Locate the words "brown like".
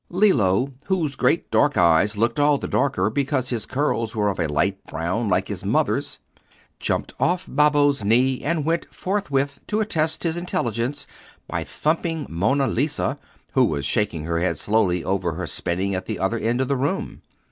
4.87-5.47